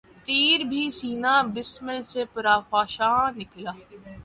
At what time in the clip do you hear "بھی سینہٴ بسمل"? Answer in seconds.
0.69-1.99